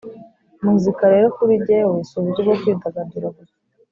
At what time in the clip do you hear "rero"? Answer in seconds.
1.13-1.27